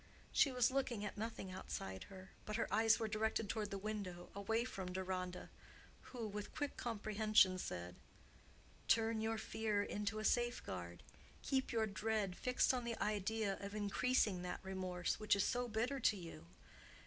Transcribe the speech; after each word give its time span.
She 0.31 0.51
was 0.51 0.71
looking 0.71 1.05
at 1.05 1.15
nothing 1.15 1.51
outside 1.51 2.05
her; 2.05 2.31
but 2.43 2.55
her 2.55 2.67
eyes 2.73 2.97
were 2.99 3.07
directed 3.07 3.47
toward 3.47 3.69
the 3.69 3.77
window, 3.77 4.31
away 4.33 4.63
from 4.65 4.91
Deronda, 4.91 5.51
who, 6.09 6.27
with 6.27 6.55
quick 6.55 6.75
comprehension 6.75 7.59
said, 7.59 7.95
"Turn 8.87 9.21
your 9.21 9.37
fear 9.37 9.83
into 9.83 10.17
a 10.17 10.25
safeguard. 10.25 11.03
Keep 11.43 11.71
your 11.71 11.85
dread 11.85 12.35
fixed 12.35 12.73
on 12.73 12.83
the 12.83 12.99
idea 12.99 13.59
of 13.59 13.75
increasing 13.75 14.41
that 14.41 14.59
remorse 14.65 15.19
which 15.19 15.35
is 15.35 15.43
so 15.45 15.67
bitter 15.67 15.99
to 15.99 16.17
you. 16.17 16.47